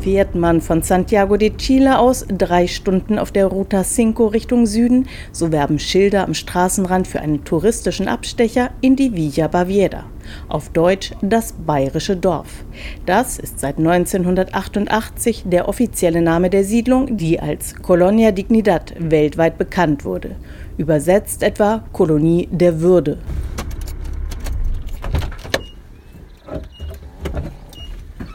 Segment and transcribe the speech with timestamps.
[0.00, 5.08] Fährt man von Santiago de Chile aus drei Stunden auf der Ruta 5 Richtung Süden,
[5.32, 10.04] so werben Schilder am Straßenrand für einen touristischen Abstecher in die Villa Baviera.
[10.48, 12.64] Auf Deutsch das bayerische Dorf.
[13.06, 20.04] Das ist seit 1988 der offizielle Name der Siedlung, die als Colonia Dignidad weltweit bekannt
[20.04, 20.36] wurde.
[20.76, 23.18] Übersetzt etwa Kolonie der Würde.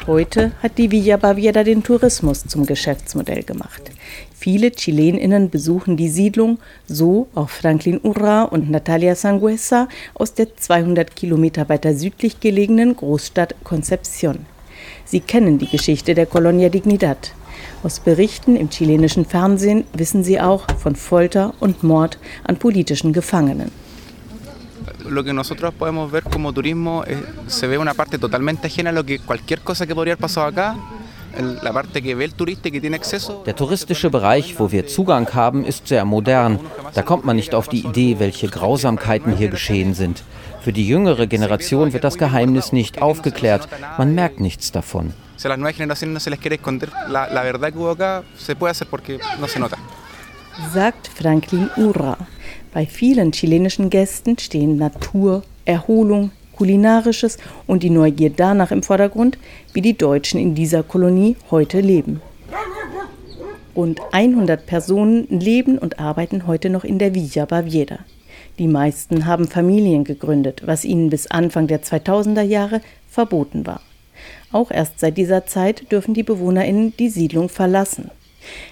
[0.06, 3.84] Heute hat die Villa Baviera den Tourismus zum Geschäftsmodell gemacht.
[4.36, 11.16] Viele Chileninnen besuchen die Siedlung, so auch Franklin Urra und Natalia Sanguesa aus der 200
[11.16, 14.40] Kilometer weiter südlich gelegenen Großstadt Concepción.
[15.06, 17.32] Sie kennen die Geschichte der Colonia Dignidad.
[17.82, 23.72] Aus Berichten im chilenischen Fernsehen wissen sie auch von Folter und Mord an politischen Gefangenen
[25.10, 28.94] lo que nosotros podemos ver como turismo es, se ve una parte totalmente ajena a
[28.94, 30.76] lo que cualquier cosa que podría haber pasado acá.
[33.46, 36.60] Der touristische Bereich, wo wir Zugang haben, ist sehr modern.
[36.94, 40.24] Da kommt man nicht auf die Idee, welche Grausamkeiten hier geschehen sind.
[40.62, 43.68] Für die jüngere Generation wird das Geheimnis nicht aufgeklärt.
[43.98, 45.14] Man merkt nichts davon.
[50.72, 52.18] Sagt Franklin Ura.
[52.74, 59.38] Bei vielen chilenischen Gästen stehen Natur, Erholung, Kulinarisches und die Neugier danach im Vordergrund,
[59.74, 62.22] wie die Deutschen in dieser Kolonie heute leben.
[63.76, 68.00] Rund 100 Personen leben und arbeiten heute noch in der Villa Baviera.
[68.60, 73.82] Die meisten haben Familien gegründet, was ihnen bis Anfang der 2000er Jahre verboten war.
[74.52, 78.12] Auch erst seit dieser Zeit dürfen die BewohnerInnen die Siedlung verlassen.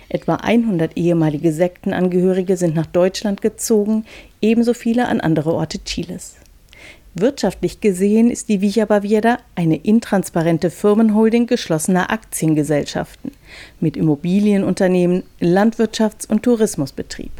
[0.09, 4.05] Etwa 100 ehemalige Sektenangehörige sind nach Deutschland gezogen,
[4.41, 6.35] ebenso viele an andere Orte Chiles.
[7.13, 13.31] Wirtschaftlich gesehen ist die Villa Baviera eine intransparente Firmenholding geschlossener Aktiengesellschaften
[13.81, 17.31] mit Immobilienunternehmen, Landwirtschafts- und Tourismusbetrieb.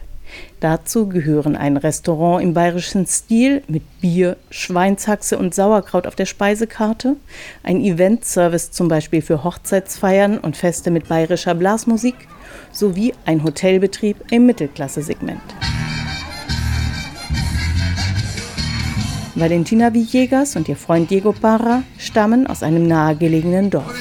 [0.60, 7.16] Dazu gehören ein Restaurant im bayerischen Stil mit Bier, Schweinshaxe und Sauerkraut auf der Speisekarte,
[7.64, 12.16] ein Eventservice zum Beispiel für Hochzeitsfeiern und Feste mit bayerischer Blasmusik
[12.72, 15.42] sowie ein Hotelbetrieb im Mittelklasse-Segment.
[19.36, 23.96] Valentina Villegas und ihr Freund Diego Parra stammen aus einem nahegelegenen Dorf.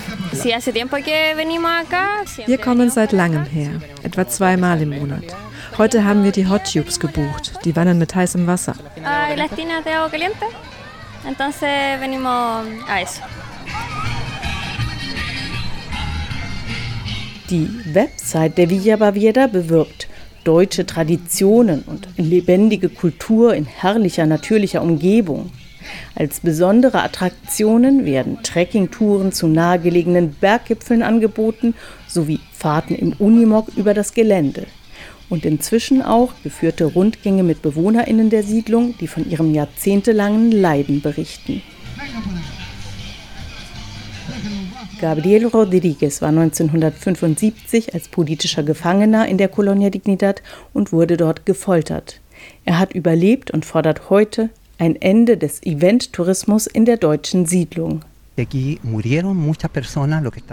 [2.47, 3.71] Wir kommen seit langem her,
[4.03, 5.25] etwa zweimal im Monat.
[5.81, 8.75] Heute haben wir die Hot Tubes gebucht, die Wannen mit heißem Wasser.
[17.49, 20.09] Die Website der Villa Baviera bewirbt
[20.45, 25.51] deutsche Traditionen und lebendige Kultur in herrlicher natürlicher Umgebung.
[26.15, 31.73] Als besondere Attraktionen werden Trekkingtouren zu nahegelegenen Berggipfeln angeboten
[32.07, 34.67] sowie Fahrten im Unimog über das Gelände
[35.31, 41.63] und inzwischen auch geführte Rundgänge mit BewohnerInnen der Siedlung, die von ihrem jahrzehntelangen Leiden berichten.
[45.01, 50.43] Gabriel Rodriguez war 1975 als politischer Gefangener in der Colonia Dignidad
[50.75, 52.21] und wurde dort gefoltert.
[52.67, 58.03] Er hat überlebt und fordert heute ein Ende des Event-Tourismus in der deutschen Siedlung.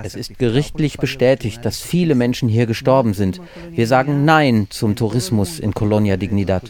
[0.05, 3.41] Es ist gerichtlich bestätigt, dass viele Menschen hier gestorben sind.
[3.71, 6.63] Wir sagen Nein zum Tourismus in Colonia Dignidad.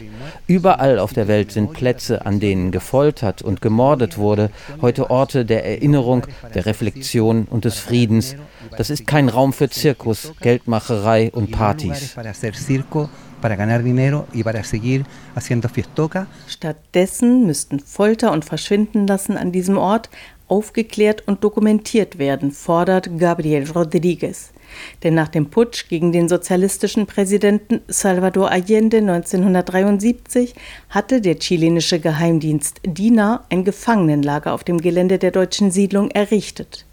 [0.48, 4.50] Überall auf der Welt sind Plätze, an denen gefoltert und gemordet wurde,
[4.82, 8.36] heute Orte der Erinnerung, der Reflexion und des Friedens.
[8.78, 12.16] Das ist kein Raum für Zirkus, Geldmacherei und Partys.
[16.48, 20.10] Stattdessen müssten Folter und Verschwindenlassen an diesem Ort
[20.48, 24.52] aufgeklärt und dokumentiert werden, fordert Gabriel Rodriguez.
[25.04, 30.56] Denn nach dem Putsch gegen den sozialistischen Präsidenten Salvador Allende 1973
[30.90, 36.86] hatte der chilenische Geheimdienst DINA ein Gefangenenlager auf dem Gelände der deutschen Siedlung errichtet.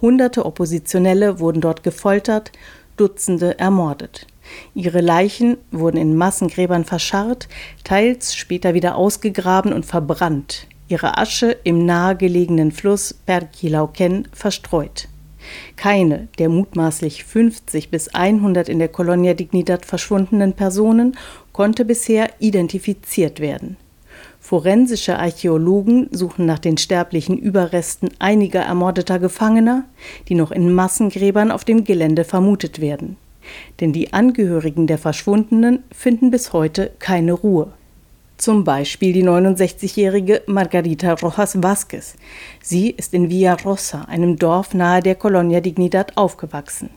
[0.00, 2.52] Hunderte Oppositionelle wurden dort gefoltert,
[2.96, 4.26] Dutzende ermordet.
[4.74, 7.48] Ihre Leichen wurden in Massengräbern verscharrt,
[7.84, 15.08] teils später wieder ausgegraben und verbrannt ihre Asche im nahegelegenen Fluss Perquilauquen verstreut.
[15.76, 21.16] Keine der mutmaßlich 50 bis 100 in der Colonia Dignidad verschwundenen Personen
[21.52, 23.76] konnte bisher identifiziert werden.
[24.38, 29.84] Forensische Archäologen suchen nach den sterblichen Überresten einiger ermordeter Gefangener,
[30.28, 33.16] die noch in Massengräbern auf dem Gelände vermutet werden.
[33.80, 37.72] Denn die Angehörigen der Verschwundenen finden bis heute keine Ruhe.
[38.42, 42.14] Zum Beispiel die 69-jährige Margarita Rojas Vázquez.
[42.60, 46.90] Sie ist in Villa Rosa, einem Dorf nahe der Colonia Dignidad, aufgewachsen.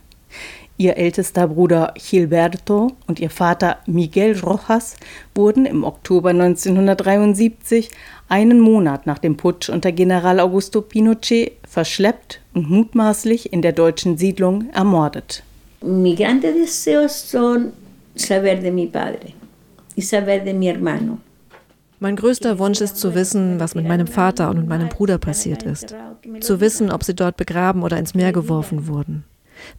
[0.77, 4.95] Ihr ältester Bruder Gilberto und ihr Vater Miguel Rojas
[5.35, 7.91] wurden im Oktober 1973,
[8.27, 14.17] einen Monat nach dem Putsch unter General Augusto Pinochet, verschleppt und mutmaßlich in der deutschen
[14.17, 15.43] Siedlung ermordet.
[15.83, 17.71] Mi grande deseo son
[18.15, 19.35] saber de mi padre
[19.95, 21.19] y saber de mi hermano.
[21.99, 25.63] Mein größter Wunsch ist zu wissen, was mit meinem Vater und mit meinem Bruder passiert
[25.63, 25.95] ist.
[26.41, 29.23] Zu wissen, ob sie dort begraben oder ins Meer geworfen wurden.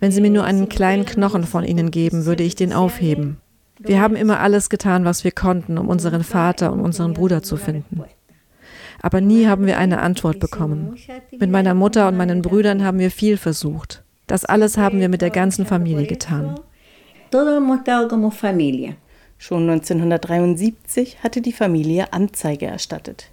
[0.00, 3.36] Wenn Sie mir nur einen kleinen Knochen von ihnen geben, würde ich den aufheben.
[3.78, 7.58] Wir haben immer alles getan, was wir konnten, um unseren Vater und unseren Bruder zu
[7.58, 8.02] finden.
[9.02, 10.96] Aber nie haben wir eine Antwort bekommen.
[11.38, 14.02] Mit meiner Mutter und meinen Brüdern haben wir viel versucht.
[14.26, 16.58] Das alles haben wir mit der ganzen Familie getan.
[19.38, 23.30] Schon 1973 hatte die Familie Anzeige erstattet.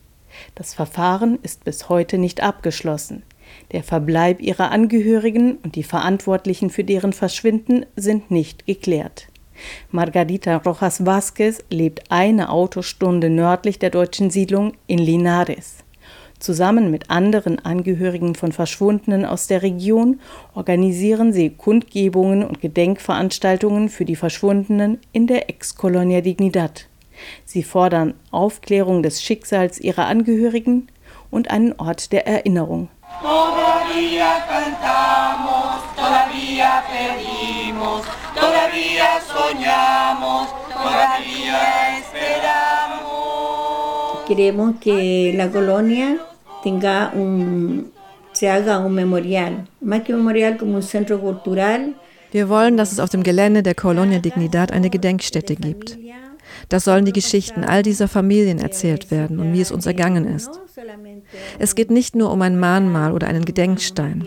[0.55, 3.23] Das Verfahren ist bis heute nicht abgeschlossen.
[3.71, 9.27] Der Verbleib ihrer Angehörigen und die Verantwortlichen für deren Verschwinden sind nicht geklärt.
[9.91, 15.82] Margarita Rojas Vázquez lebt eine Autostunde nördlich der deutschen Siedlung in Linares.
[16.43, 20.19] Zusammen mit anderen Angehörigen von Verschwundenen aus der Region
[20.53, 26.89] organisieren sie Kundgebungen und Gedenkveranstaltungen für die Verschwundenen in der Ex-Colonia Dignidad.
[27.45, 30.89] Sie fordern Aufklärung des Schicksals ihrer Angehörigen
[31.31, 32.89] und einen Ort der Erinnerung.
[44.25, 46.17] Queremos que la colonia
[46.63, 47.91] tenga un,
[48.31, 51.93] se haga un memorial, más que un memorial como un centro cultural.
[52.31, 55.99] Wir wollen, dass es auf dem Gelände der Colonia Dignidad eine Gedenkstätte gibt.
[56.69, 60.49] Das sollen die Geschichten all dieser Familien erzählt werden und wie es uns ergangen ist.
[61.59, 64.25] Es geht nicht nur um ein Mahnmal oder einen Gedenkstein.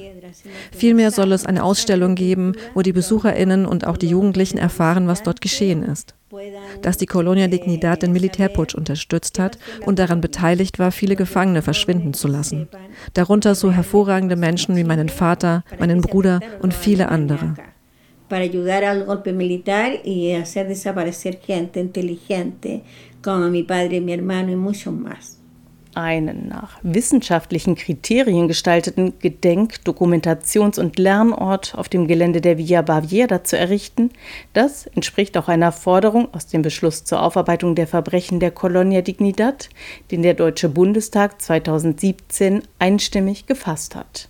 [0.73, 5.23] Vielmehr soll es eine Ausstellung geben, wo die Besucherinnen und auch die Jugendlichen erfahren, was
[5.23, 6.15] dort geschehen ist.
[6.83, 12.15] Dass die Colonia Dignidad den Militärputsch unterstützt hat und daran beteiligt war, viele Gefangene verschwinden
[12.15, 12.69] zu lassen.
[13.15, 17.55] Darunter so hervorragende Menschen wie meinen Vater, meinen Bruder und viele andere.
[18.29, 22.83] para ayudar al golpe militar y hacer desaparecer gente inteligente
[23.23, 25.41] como mi padre, mi hermano y muchos más.
[25.97, 33.45] Einen nach wissenschaftlichen Kriterien gestalteten Gedenk-, Dokumentations- und Lernort auf dem Gelände der Villa Baviera
[33.45, 34.11] zu errichten,
[34.53, 39.71] das entspricht auch einer Forderung aus dem Beschluss zur Aufarbeitung der Verbrechen der Colonia Dignidad,
[40.11, 44.29] den der Deutsche Bundestag 2017 einstimmig gefasst hat.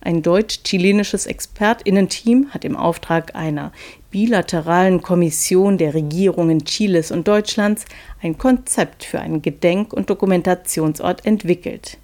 [0.00, 3.72] Ein deutsch-chilenisches Expertinnenteam hat im Auftrag einer
[4.14, 7.84] bilateralen Kommission der Regierungen Chiles und Deutschlands
[8.22, 11.98] ein Konzept für einen Gedenk- und Dokumentationsort entwickelt.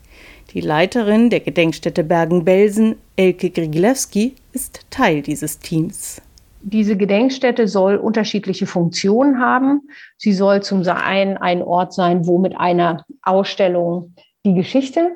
[0.52, 6.20] Die Leiterin der Gedenkstätte Bergen-Belsen, Elke Grigilewski, ist Teil dieses Teams.
[6.62, 9.82] Diese Gedenkstätte soll unterschiedliche Funktionen haben.
[10.18, 15.12] Sie soll zum einen ein Ort sein, wo mit einer Ausstellung die Geschichte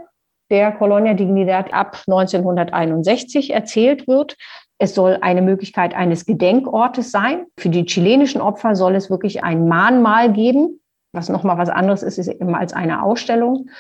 [0.49, 4.37] der Colonia Dignidad ab 1961 erzählt wird.
[4.79, 7.47] Es soll eine Möglichkeit eines Gedenkortes sein.
[7.59, 10.81] Für die chilenischen Opfer soll es wirklich ein Mahnmal geben,
[11.13, 13.71] was nochmal was anderes ist, ist immer als eine Ausstellung.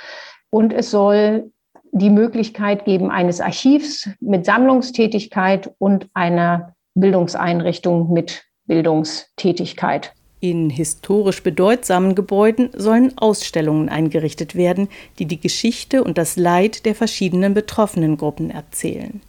[0.50, 1.50] Und es soll
[1.90, 10.12] die Möglichkeit geben eines Archivs mit Sammlungstätigkeit und einer Bildungseinrichtung mit Bildungstätigkeit.
[10.40, 14.88] In historisch bedeutsamen Gebäuden sollen Ausstellungen eingerichtet werden,
[15.18, 19.22] die die Geschichte und das Leid der verschiedenen betroffenen Gruppen erzählen.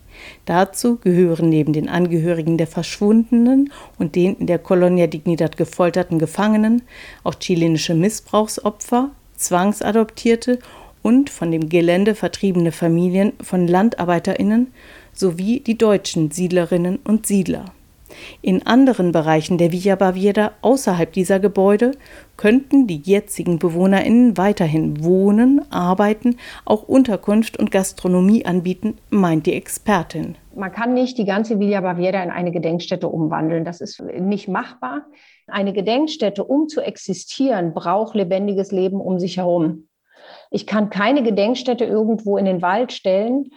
[0.45, 6.81] Dazu gehören neben den Angehörigen der Verschwundenen und den in der Colonia Dignidad gefolterten Gefangenen
[7.23, 10.59] auch chilenische Missbrauchsopfer, Zwangsadoptierte
[11.01, 14.73] und von dem Gelände vertriebene Familien von LandarbeiterInnen
[15.13, 17.74] sowie die deutschen Siedlerinnen und Siedler.
[18.41, 21.91] In anderen Bereichen der Villa Baviera außerhalb dieser Gebäude
[22.37, 30.35] könnten die jetzigen BewohnerInnen weiterhin wohnen, arbeiten, auch Unterkunft und Gastronomie anbieten, meint die Expertin.
[30.55, 33.65] Man kann nicht die ganze Villa Baviera in eine Gedenkstätte umwandeln.
[33.65, 35.05] Das ist nicht machbar.
[35.47, 39.87] Eine Gedenkstätte, um zu existieren, braucht lebendiges Leben um sich herum.
[40.51, 43.51] Ich kann keine Gedenkstätte irgendwo in den Wald stellen,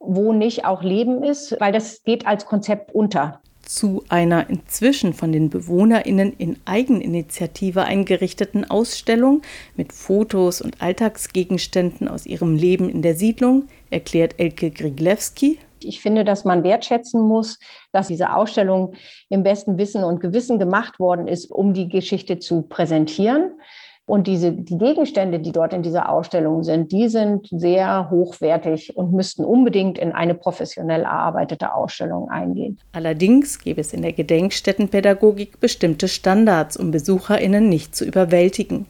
[0.00, 5.30] wo nicht auch Leben ist, weil das geht als Konzept unter zu einer inzwischen von
[5.30, 9.42] den BewohnerInnen in Eigeninitiative eingerichteten Ausstellung
[9.76, 15.58] mit Fotos und Alltagsgegenständen aus ihrem Leben in der Siedlung, erklärt Elke Griglewski.
[15.80, 17.58] Ich finde, dass man wertschätzen muss,
[17.92, 18.94] dass diese Ausstellung
[19.28, 23.52] im besten Wissen und Gewissen gemacht worden ist, um die Geschichte zu präsentieren.
[24.08, 29.12] Und diese, die Gegenstände, die dort in dieser Ausstellung sind, die sind sehr hochwertig und
[29.12, 32.78] müssten unbedingt in eine professionell erarbeitete Ausstellung eingehen.
[32.92, 38.86] Allerdings gäbe es in der Gedenkstättenpädagogik bestimmte Standards, um BesucherInnen nicht zu überwältigen.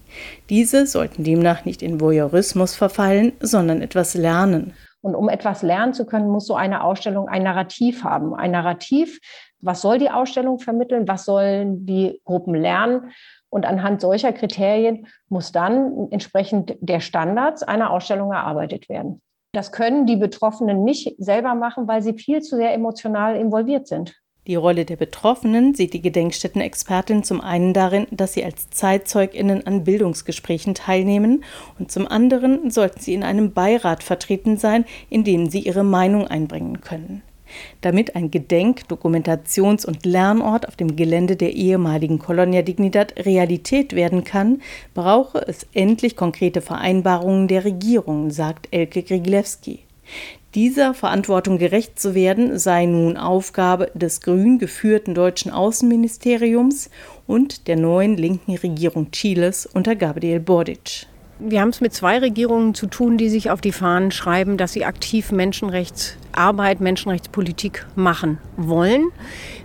[0.50, 4.72] Diese sollten demnach nicht in Voyeurismus verfallen, sondern etwas lernen.
[5.00, 8.34] Und um etwas lernen zu können, muss so eine Ausstellung ein Narrativ haben.
[8.34, 9.18] Ein Narrativ,
[9.60, 11.08] was soll die Ausstellung vermitteln?
[11.08, 13.10] Was sollen die Gruppen lernen?
[13.50, 19.22] Und anhand solcher Kriterien muss dann entsprechend der Standards einer Ausstellung erarbeitet werden.
[19.52, 24.14] Das können die Betroffenen nicht selber machen, weil sie viel zu sehr emotional involviert sind.
[24.46, 29.84] Die Rolle der Betroffenen sieht die Gedenkstättenexpertin zum einen darin, dass sie als ZeitzeugInnen an
[29.84, 31.44] Bildungsgesprächen teilnehmen
[31.78, 36.26] und zum anderen sollten sie in einem Beirat vertreten sein, in dem sie ihre Meinung
[36.26, 37.22] einbringen können.
[37.80, 44.24] Damit ein Gedenk-, Dokumentations- und Lernort auf dem Gelände der ehemaligen Colonia Dignidad Realität werden
[44.24, 44.60] kann,
[44.94, 49.80] brauche es endlich konkrete Vereinbarungen der Regierung, sagt Elke Grigilewski.
[50.54, 56.88] Dieser Verantwortung gerecht zu werden, sei nun Aufgabe des grün geführten deutschen Außenministeriums
[57.26, 61.06] und der neuen linken Regierung Chiles unter Gabriel Boric.
[61.40, 64.72] Wir haben es mit zwei Regierungen zu tun, die sich auf die Fahnen schreiben, dass
[64.72, 69.12] sie aktiv Menschenrechtsarbeit, Menschenrechtspolitik machen wollen.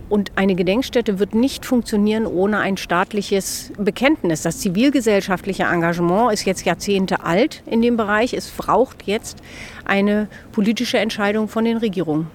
[0.08, 4.42] Und eine Gedenkstätte wird nicht funktionieren ohne ein staatliches Bekenntnis.
[4.42, 8.34] Das zivilgesellschaftliche Engagement ist jetzt Jahrzehnte alt in dem Bereich.
[8.34, 9.38] Es braucht jetzt
[9.84, 12.28] eine politische Entscheidung von den Regierungen.